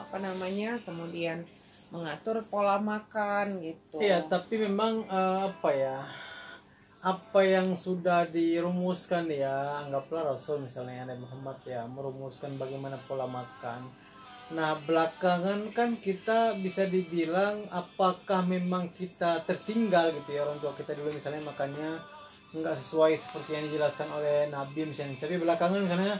apa 0.07 0.17
namanya 0.19 0.75
kemudian 0.83 1.47
mengatur 1.89 2.45
pola 2.45 2.77
makan 2.77 3.63
gitu 3.65 3.97
Iya, 3.97 4.27
tapi 4.29 4.61
memang 4.61 5.03
eh, 5.09 5.39
apa 5.49 5.69
ya? 5.73 5.97
Apa 6.99 7.41
yang 7.47 7.79
sudah 7.79 8.27
dirumuskan 8.27 9.31
ya, 9.31 9.79
anggaplah 9.87 10.35
Rasul 10.35 10.67
misalnya 10.67 11.07
Nabi 11.07 11.23
Muhammad 11.23 11.57
ya 11.63 11.87
merumuskan 11.87 12.59
bagaimana 12.59 12.99
pola 13.07 13.25
makan. 13.25 13.87
Nah, 14.49 14.75
belakangan 14.83 15.71
kan 15.71 15.95
kita 16.01 16.57
bisa 16.59 16.89
dibilang 16.89 17.69
apakah 17.71 18.43
memang 18.43 18.91
kita 18.91 19.45
tertinggal 19.47 20.11
gitu 20.11 20.35
ya 20.35 20.41
orang 20.43 20.57
tua 20.59 20.73
kita 20.73 20.97
dulu 20.97 21.13
misalnya 21.13 21.45
makannya 21.45 22.01
nggak 22.49 22.75
sesuai 22.81 23.13
seperti 23.13 23.49
yang 23.55 23.63
dijelaskan 23.69 24.09
oleh 24.09 24.49
Nabi 24.51 24.89
misalnya. 24.89 25.21
Tapi 25.21 25.37
belakangan 25.39 25.79
misalnya 25.85 26.17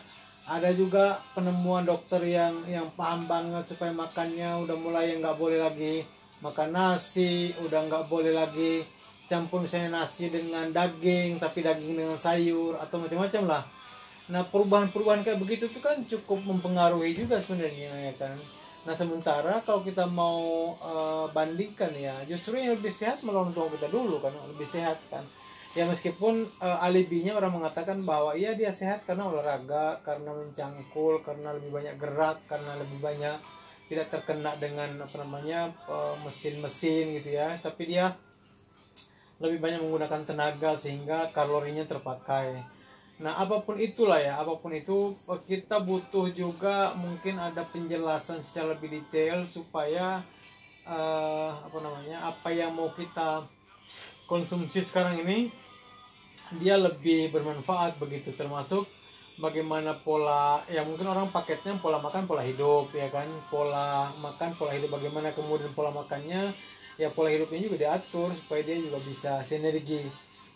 ada 0.47 0.69
juga 0.73 1.19
penemuan 1.35 1.83
dokter 1.85 2.21
yang 2.25 2.63
yang 2.65 2.87
paham 2.95 3.25
banget 3.29 3.75
supaya 3.75 3.91
makannya 3.93 4.61
udah 4.65 4.77
mulai 4.77 5.13
yang 5.13 5.21
nggak 5.21 5.37
boleh 5.37 5.59
lagi 5.61 6.05
makan 6.39 6.71
nasi 6.71 7.51
udah 7.59 7.85
nggak 7.85 8.05
boleh 8.07 8.31
lagi 8.31 8.87
campur 9.29 9.61
misalnya 9.61 10.01
nasi 10.01 10.31
dengan 10.33 10.71
daging 10.73 11.37
tapi 11.37 11.61
daging 11.61 12.01
dengan 12.01 12.17
sayur 12.17 12.79
atau 12.81 12.97
macam-macam 12.97 13.43
lah. 13.45 13.63
Nah 14.29 14.41
perubahan-perubahan 14.49 15.21
kayak 15.21 15.37
begitu 15.41 15.69
tuh 15.69 15.81
kan 15.81 16.01
cukup 16.05 16.41
mempengaruhi 16.41 17.13
juga 17.13 17.37
sebenarnya 17.37 18.09
ya 18.09 18.13
kan? 18.17 18.37
Nah 18.89 18.95
sementara 18.97 19.61
kalau 19.61 19.85
kita 19.85 20.09
mau 20.09 20.73
eh, 20.81 21.25
bandingkan 21.29 21.93
ya 21.93 22.25
justru 22.25 22.57
yang 22.57 22.73
lebih 22.73 22.89
sehat 22.89 23.21
tua 23.21 23.69
kita 23.69 23.87
dulu 23.91 24.17
kan 24.17 24.33
lebih 24.49 24.65
sehat 24.65 24.97
kan 25.13 25.21
ya 25.77 25.85
meskipun 25.85 26.49
eh, 26.61 26.85
alibinya 26.85 27.37
orang 27.37 27.61
mengatakan 27.61 28.01
bahwa 28.01 28.33
iya 28.33 28.57
dia 28.57 28.73
sehat 28.73 29.05
karena 29.05 29.29
olahraga 29.29 30.01
karena 30.01 30.33
mencangkul 30.33 31.21
karena 31.21 31.53
lebih 31.53 31.69
banyak 31.69 31.95
gerak 32.01 32.41
karena 32.49 32.73
lebih 32.81 32.97
banyak 32.97 33.37
tidak 33.89 34.07
terkena 34.13 34.53
dengan 34.57 35.01
apa 35.01 35.15
namanya 35.17 35.73
eh, 35.89 36.15
mesin-mesin 36.21 37.21
gitu 37.21 37.37
ya. 37.37 37.57
Tapi 37.61 37.89
dia 37.89 38.13
lebih 39.41 39.59
banyak 39.61 39.81
menggunakan 39.81 40.21
tenaga 40.25 40.77
sehingga 40.77 41.33
kalorinya 41.33 41.85
terpakai. 41.89 42.61
Nah 43.19 43.35
apa 43.35 43.65
pun 43.65 43.75
itulah 43.75 44.21
ya 44.21 44.39
apa 44.39 44.57
pun 44.61 44.71
itu 44.71 45.17
eh, 45.25 45.41
kita 45.45 45.81
butuh 45.81 46.29
juga 46.33 46.93
mungkin 46.97 47.41
ada 47.41 47.65
penjelasan 47.65 48.45
secara 48.45 48.77
lebih 48.77 49.01
detail 49.01 49.45
supaya 49.49 50.21
eh, 50.85 51.49
apa 51.49 51.77
namanya 51.81 52.29
apa 52.29 52.53
yang 52.53 52.77
mau 52.77 52.93
kita 52.93 53.45
konsumsi 54.29 54.85
sekarang 54.85 55.25
ini 55.25 55.49
dia 56.57 56.81
lebih 56.81 57.29
bermanfaat 57.29 58.01
begitu 58.01 58.33
termasuk 58.33 58.89
bagaimana 59.39 59.95
pola 60.03 60.59
ya 60.67 60.83
mungkin 60.83 61.07
orang 61.07 61.31
paketnya 61.31 61.79
pola 61.79 61.97
makan 61.97 62.27
pola 62.27 62.43
hidup 62.43 62.91
ya 62.91 63.07
kan? 63.09 63.25
Pola 63.47 64.11
makan 64.19 64.53
pola 64.59 64.75
hidup 64.75 64.91
bagaimana 64.91 65.31
kemudian 65.31 65.71
pola 65.71 65.89
makannya 65.93 66.51
ya 66.99 67.07
pola 67.15 67.31
hidupnya 67.31 67.63
juga 67.63 67.77
diatur 67.79 68.35
supaya 68.35 68.61
dia 68.61 68.77
juga 68.77 68.99
bisa 69.01 69.39
sinergi. 69.47 70.03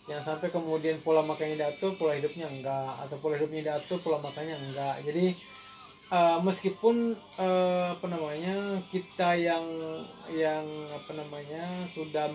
Yang 0.04 0.28
sampai 0.28 0.52
kemudian 0.52 1.00
pola 1.00 1.24
makannya 1.24 1.56
diatur 1.56 1.96
pola 1.96 2.12
hidupnya 2.12 2.52
enggak 2.52 2.92
atau 3.08 3.16
pola 3.16 3.40
hidupnya 3.40 3.72
diatur 3.72 3.98
pola 4.04 4.20
makannya 4.20 4.56
enggak. 4.60 5.00
Jadi 5.08 5.32
eh, 6.12 6.38
meskipun 6.44 7.16
eh, 7.40 7.86
apa 7.96 8.06
namanya 8.06 8.84
kita 8.92 9.32
yang 9.40 9.64
yang 10.28 10.66
apa 10.92 11.10
namanya 11.16 11.88
sudah 11.88 12.28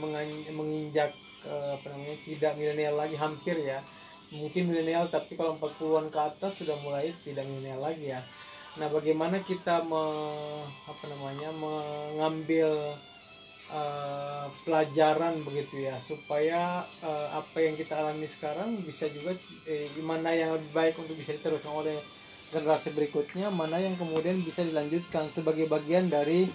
menginjak 0.49 1.13
eh, 1.45 1.69
apa 1.75 1.85
namanya 1.91 2.17
tidak 2.25 2.53
milenial 2.59 2.95
lagi 2.99 3.15
hampir 3.15 3.55
ya. 3.61 3.79
Mungkin 4.29 4.69
milenial 4.69 5.09
tapi 5.09 5.33
kalau 5.33 5.57
40-an 5.57 6.13
ke 6.13 6.19
atas 6.21 6.61
sudah 6.61 6.77
mulai 6.85 7.11
tidak 7.25 7.45
milenial 7.49 7.81
lagi 7.81 8.13
ya. 8.13 8.21
Nah, 8.77 8.85
bagaimana 8.87 9.41
kita 9.41 9.81
me, 9.81 10.03
apa 10.85 11.03
namanya 11.09 11.49
mengambil 11.49 12.93
eh, 13.67 14.45
pelajaran 14.63 15.41
begitu 15.41 15.89
ya 15.89 15.97
supaya 15.97 16.85
eh, 17.01 17.27
apa 17.33 17.57
yang 17.59 17.73
kita 17.73 17.97
alami 17.97 18.29
sekarang 18.29 18.77
bisa 18.85 19.09
juga 19.09 19.33
eh, 19.65 19.89
mana 20.05 20.31
yang 20.37 20.53
lebih 20.53 20.71
baik 20.71 20.95
untuk 21.01 21.17
bisa 21.17 21.33
diteruskan 21.33 21.73
oleh 21.73 21.97
generasi 22.49 22.93
berikutnya, 22.97 23.53
mana 23.53 23.77
yang 23.77 23.93
kemudian 23.93 24.41
bisa 24.41 24.65
dilanjutkan 24.65 25.29
sebagai 25.29 25.69
bagian 25.69 26.09
dari 26.09 26.49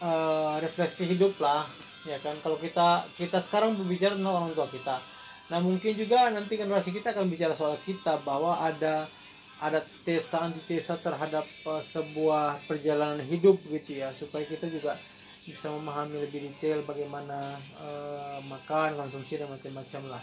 eh, 0.00 0.54
refleksi 0.60 1.08
hidup 1.08 1.36
lah, 1.40 1.68
ya 2.06 2.18
kan? 2.22 2.38
Kalau 2.40 2.56
kita 2.56 3.10
kita 3.18 3.42
sekarang 3.42 3.74
berbicara 3.76 4.14
tentang 4.14 4.46
orang 4.46 4.54
tua 4.54 4.70
kita, 4.70 5.02
nah 5.50 5.58
mungkin 5.58 5.92
juga 5.98 6.30
nanti 6.30 6.54
generasi 6.56 6.94
kita 6.94 7.12
akan 7.12 7.26
bicara 7.28 7.52
soal 7.52 7.76
kita 7.82 8.22
bahwa 8.22 8.62
ada 8.62 9.10
ada 9.56 9.80
tesa 10.04 10.44
antitesa 10.44 11.00
terhadap 11.00 11.44
eh, 11.44 11.82
sebuah 11.82 12.68
perjalanan 12.68 13.20
hidup 13.24 13.56
gitu 13.72 14.04
ya 14.04 14.12
supaya 14.12 14.44
kita 14.44 14.68
juga 14.68 15.00
bisa 15.46 15.70
memahami 15.70 16.26
lebih 16.26 16.50
detail 16.50 16.84
bagaimana 16.84 17.56
eh, 17.80 18.38
makan 18.44 19.00
konsumsi 19.00 19.40
dan 19.40 19.48
macam-macam 19.48 20.18
lah 20.18 20.22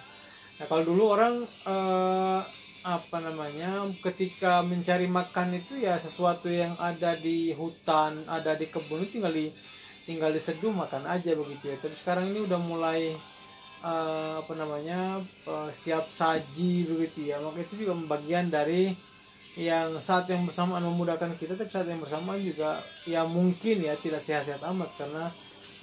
nah 0.61 0.65
kalau 0.69 0.83
dulu 0.85 1.17
orang 1.17 1.41
eh, 1.41 2.41
apa 2.83 3.17
namanya 3.23 3.87
ketika 4.03 4.59
mencari 4.61 5.07
makan 5.07 5.55
itu 5.55 5.81
ya 5.81 5.95
sesuatu 5.97 6.51
yang 6.51 6.75
ada 6.75 7.15
di 7.15 7.55
hutan 7.55 8.27
ada 8.27 8.59
di 8.59 8.67
kebun 8.67 9.07
itu 9.07 9.17
tinggal 9.17 9.33
di 9.33 9.49
tinggal 10.03 10.31
diseduh 10.31 10.71
makan 10.71 11.07
aja 11.07 11.31
begitu 11.35 11.71
ya. 11.71 11.75
Tapi 11.79 11.95
sekarang 11.95 12.31
ini 12.31 12.43
udah 12.43 12.59
mulai 12.59 13.15
eh, 13.83 14.33
apa 14.39 14.53
namanya 14.55 15.23
eh, 15.23 15.69
siap 15.71 16.07
saji 16.07 16.87
begitu 16.87 17.31
ya. 17.31 17.39
Maka 17.39 17.63
itu 17.63 17.87
juga 17.87 17.95
bagian 18.15 18.51
dari 18.51 18.93
yang 19.53 20.01
saat 20.01 20.25
yang 20.33 20.49
bersamaan 20.49 20.81
memudahkan 20.81 21.37
kita 21.37 21.53
tapi 21.53 21.69
saat 21.69 21.85
yang 21.85 22.01
bersamaan 22.01 22.41
juga 22.41 22.81
ya 23.05 23.21
mungkin 23.21 23.85
ya 23.85 23.95
tidak 23.99 24.21
sehat-sehat 24.23 24.61
amat. 24.63 24.91
Karena 24.99 25.31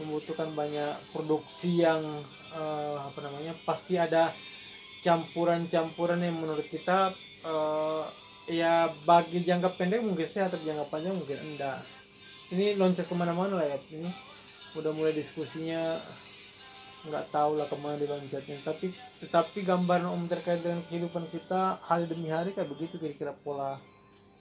membutuhkan 0.01 0.53
banyak 0.57 0.97
produksi 1.13 1.85
yang 1.85 2.01
eh, 2.53 2.97
apa 3.01 3.19
namanya 3.25 3.57
pasti 3.65 3.97
ada 3.97 4.33
campuran-campuran 5.01 6.21
yang 6.21 6.37
menurut 6.37 6.69
kita 6.69 7.17
eh, 7.45 8.05
ya 8.51 8.91
bagi 9.07 9.47
jangka 9.47 9.79
pendek 9.79 10.03
mungkin 10.03 10.27
sehat 10.27 10.51
tapi 10.51 10.67
jangka 10.67 10.91
panjang 10.91 11.15
mungkin 11.15 11.39
enggak 11.39 12.00
ini 12.51 12.75
loncat 12.75 13.07
ke 13.07 13.15
mana-mana 13.15 13.63
lah 13.63 13.67
ya 13.67 13.79
ini 13.95 14.11
udah 14.75 14.91
mulai 14.95 15.15
diskusinya 15.15 15.99
nggak 17.01 17.33
tahu 17.33 17.57
lah 17.57 17.67
ke 17.71 17.77
mana 17.81 17.97
diloncatnya. 17.97 18.61
Tapi 18.61 18.93
tetapi 19.25 19.65
gambaran 19.65 20.11
om 20.11 20.29
terkait 20.29 20.61
dengan 20.61 20.85
kehidupan 20.85 21.31
kita 21.33 21.81
hari 21.81 22.05
demi 22.05 22.29
hari 22.29 22.53
kayak 22.53 22.69
begitu 22.69 23.01
kira-kira 23.01 23.33
pola 23.33 23.81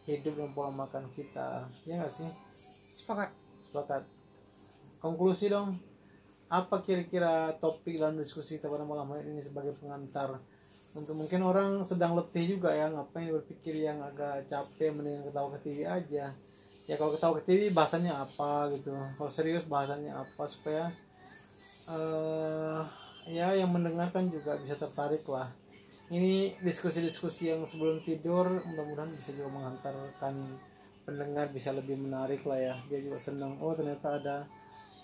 hidup 0.04 0.36
dan 0.36 0.52
pola 0.52 0.70
makan 0.74 1.08
kita. 1.16 1.70
Ya 1.88 2.04
nggak 2.04 2.12
sih? 2.12 2.30
Sepakat. 3.00 3.32
Sepakat. 3.64 4.04
Konklusi 5.00 5.48
dong 5.48 5.80
apa 6.50 6.82
kira-kira 6.82 7.54
topik 7.62 8.02
dalam 8.02 8.18
diskusi 8.18 8.58
kita 8.58 8.68
pada 8.68 8.84
malam 8.84 9.08
hari 9.14 9.30
ini 9.32 9.40
sebagai 9.46 9.78
pengantar? 9.80 10.42
Untuk 10.98 11.14
mungkin 11.14 11.46
orang 11.46 11.86
sedang 11.86 12.18
letih 12.18 12.58
juga 12.58 12.74
ya 12.74 12.90
ngapain 12.90 13.30
berpikir 13.30 13.78
yang 13.78 14.02
agak 14.02 14.50
capek 14.50 14.90
mendingan 14.90 15.30
ketawa 15.30 15.54
ke 15.54 15.60
TV 15.70 15.86
aja 15.86 16.34
ya 16.90 16.98
kalau 16.98 17.14
ketawa 17.14 17.38
ke 17.38 17.46
TV 17.46 17.70
bahasanya 17.70 18.26
apa 18.26 18.74
gitu. 18.74 18.90
Kalau 18.90 19.30
serius 19.30 19.70
bahasanya 19.70 20.26
apa 20.26 20.44
supaya 20.50 20.90
eh 21.86 22.82
ya 23.30 23.54
yang 23.54 23.70
mendengarkan 23.70 24.34
juga 24.34 24.58
bisa 24.58 24.74
tertarik 24.74 25.22
lah. 25.30 25.54
Ini 26.10 26.58
diskusi-diskusi 26.66 27.54
yang 27.54 27.62
sebelum 27.70 28.02
tidur 28.02 28.50
mudah-mudahan 28.50 29.14
bisa 29.14 29.30
juga 29.38 29.54
menghantarkan 29.54 30.34
pendengar 31.06 31.54
bisa 31.54 31.70
lebih 31.70 32.02
menarik 32.02 32.42
lah 32.50 32.58
ya. 32.58 32.76
Dia 32.90 33.06
juga 33.06 33.22
senang 33.22 33.62
oh 33.62 33.78
ternyata 33.78 34.18
ada 34.18 34.38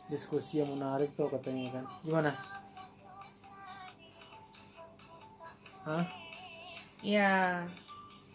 diskusi 0.10 0.66
yang 0.66 0.74
menarik 0.74 1.14
tuh 1.14 1.30
katanya 1.30 1.78
kan. 1.78 1.86
Gimana? 2.02 2.32
Hah? 5.86 6.06
Ya, 7.06 7.62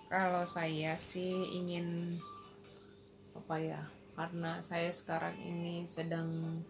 kalau 0.06 0.46
saya 0.46 0.94
sih 0.94 1.50
ingin 1.50 2.14
apa 3.50 3.58
ya? 3.58 3.82
Karena 4.14 4.62
saya 4.62 4.94
sekarang 4.94 5.34
ini 5.42 5.82
sedang 5.82 6.62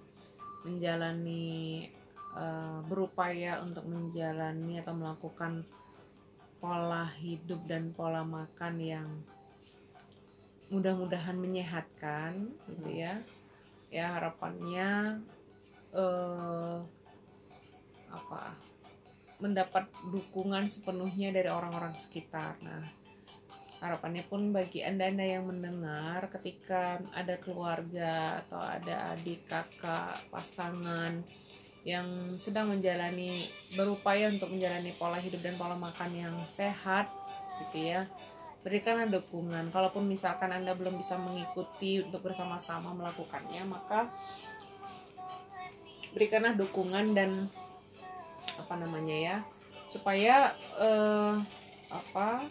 menjalani 0.64 1.84
eh, 2.32 2.78
berupaya 2.88 3.60
untuk 3.60 3.84
menjalani 3.84 4.80
atau 4.80 4.96
melakukan 4.96 5.68
pola 6.56 7.04
hidup 7.20 7.68
dan 7.68 7.92
pola 7.92 8.24
makan 8.24 8.80
yang 8.80 9.08
mudah-mudahan 10.72 11.36
menyehatkan 11.36 12.48
gitu 12.72 12.88
ya. 12.88 13.20
Ya 13.92 14.16
harapannya 14.16 15.20
eh 15.92 16.80
apa? 18.08 18.56
mendapat 19.36 19.84
dukungan 20.08 20.64
sepenuhnya 20.64 21.28
dari 21.28 21.52
orang-orang 21.52 21.96
sekitar. 22.00 22.56
Nah, 22.64 22.88
harapannya 23.80 24.24
pun 24.28 24.52
bagi 24.52 24.84
anda-anda 24.84 25.24
yang 25.24 25.48
mendengar 25.48 26.28
ketika 26.28 27.00
ada 27.16 27.40
keluarga 27.40 28.44
atau 28.44 28.60
ada 28.60 29.16
adik, 29.16 29.48
kakak, 29.48 30.20
pasangan 30.28 31.24
yang 31.80 32.36
sedang 32.36 32.76
menjalani 32.76 33.48
berupaya 33.72 34.28
untuk 34.28 34.52
menjalani 34.52 34.92
pola 35.00 35.16
hidup 35.16 35.40
dan 35.40 35.56
pola 35.56 35.72
makan 35.80 36.12
yang 36.12 36.36
sehat 36.44 37.08
gitu 37.64 37.96
ya 37.96 38.04
berikanlah 38.60 39.08
dukungan. 39.08 39.72
Kalaupun 39.72 40.04
misalkan 40.04 40.52
anda 40.52 40.76
belum 40.76 41.00
bisa 41.00 41.16
mengikuti 41.16 42.04
untuk 42.04 42.20
bersama-sama 42.20 42.92
melakukannya 42.92 43.64
maka 43.64 44.12
berikanlah 46.12 46.52
dukungan 46.52 47.16
dan 47.16 47.48
apa 48.60 48.74
namanya 48.76 49.16
ya 49.16 49.36
supaya 49.88 50.52
eh, 50.76 51.34
apa 51.88 52.44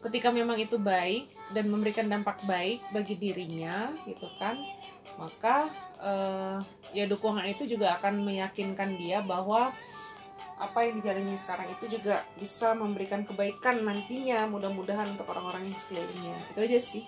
ketika 0.00 0.32
memang 0.32 0.56
itu 0.56 0.80
baik 0.80 1.28
dan 1.52 1.68
memberikan 1.68 2.08
dampak 2.08 2.40
baik 2.48 2.80
bagi 2.94 3.20
dirinya 3.20 3.92
gitu 4.08 4.26
kan 4.40 4.56
maka 5.20 5.68
eh, 6.00 6.56
ya 6.96 7.04
dukungan 7.04 7.44
itu 7.52 7.68
juga 7.68 8.00
akan 8.00 8.24
meyakinkan 8.24 8.96
dia 8.96 9.20
bahwa 9.20 9.68
apa 10.60 10.84
yang 10.84 11.00
dijalani 11.00 11.36
sekarang 11.40 11.72
itu 11.72 11.88
juga 11.88 12.20
bisa 12.36 12.76
memberikan 12.76 13.24
kebaikan 13.24 13.80
nantinya 13.80 14.44
mudah-mudahan 14.44 15.08
untuk 15.16 15.24
orang-orang 15.32 15.72
yang 15.72 15.76
sekelilingnya. 15.80 16.36
Itu 16.52 16.58
aja 16.60 16.78
sih. 16.84 17.02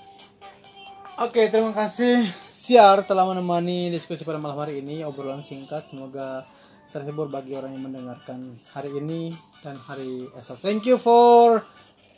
Oke, 1.21 1.53
terima 1.53 1.77
kasih. 1.77 2.25
Siar 2.49 3.05
telah 3.05 3.29
menemani 3.29 3.93
diskusi 3.93 4.25
pada 4.25 4.41
malam 4.41 4.57
hari 4.57 4.81
ini. 4.81 5.05
Obrolan 5.05 5.45
singkat 5.45 5.93
semoga 5.93 6.49
terhibur 6.89 7.29
bagi 7.29 7.53
orang 7.53 7.77
yang 7.77 7.93
mendengarkan 7.93 8.57
hari 8.73 8.97
ini 8.97 9.37
dan 9.61 9.77
hari 9.77 10.33
esok. 10.33 10.65
Thank 10.65 10.89
you 10.89 10.97
for 10.97 11.61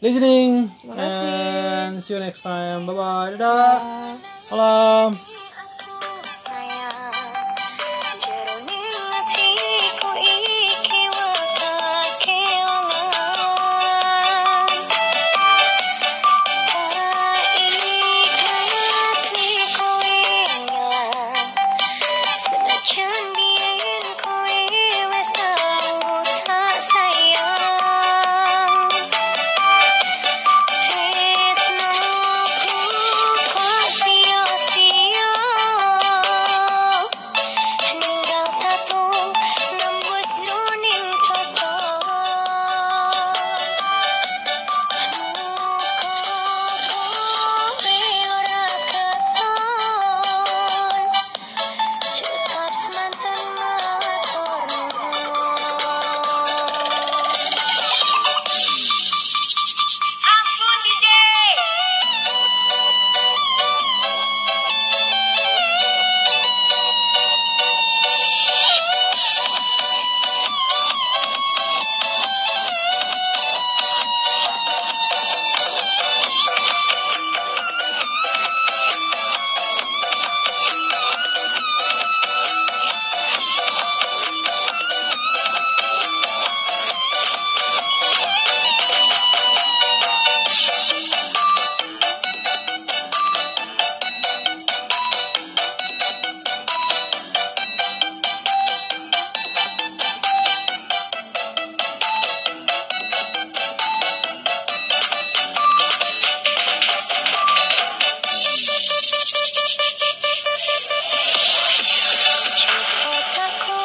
listening. 0.04 0.68
Terima 0.84 0.94
kasih. 1.00 1.32
And 1.88 1.94
see 2.04 2.12
you 2.12 2.20
next 2.20 2.44
time. 2.44 2.84
Bye 2.84 2.92
bye. 2.92 3.32
Dadah. 3.40 4.20
Malam. 4.52 5.16